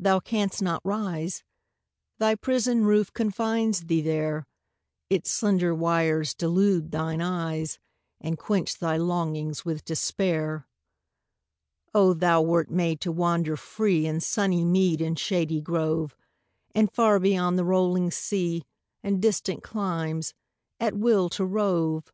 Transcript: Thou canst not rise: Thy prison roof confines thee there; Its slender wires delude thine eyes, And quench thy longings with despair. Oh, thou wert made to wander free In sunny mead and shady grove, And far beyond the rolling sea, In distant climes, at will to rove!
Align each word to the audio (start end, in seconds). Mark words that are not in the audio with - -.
Thou 0.00 0.18
canst 0.18 0.60
not 0.60 0.84
rise: 0.84 1.44
Thy 2.18 2.34
prison 2.34 2.84
roof 2.84 3.12
confines 3.12 3.82
thee 3.82 4.00
there; 4.00 4.44
Its 5.08 5.30
slender 5.30 5.72
wires 5.72 6.34
delude 6.34 6.90
thine 6.90 7.20
eyes, 7.20 7.78
And 8.20 8.36
quench 8.36 8.76
thy 8.76 8.96
longings 8.96 9.64
with 9.64 9.84
despair. 9.84 10.66
Oh, 11.94 12.12
thou 12.12 12.42
wert 12.42 12.70
made 12.72 13.00
to 13.02 13.12
wander 13.12 13.56
free 13.56 14.04
In 14.04 14.18
sunny 14.18 14.64
mead 14.64 15.00
and 15.00 15.16
shady 15.16 15.60
grove, 15.60 16.16
And 16.74 16.90
far 16.90 17.20
beyond 17.20 17.56
the 17.56 17.62
rolling 17.64 18.10
sea, 18.10 18.64
In 19.04 19.20
distant 19.20 19.62
climes, 19.62 20.34
at 20.80 20.94
will 20.96 21.28
to 21.28 21.44
rove! 21.44 22.12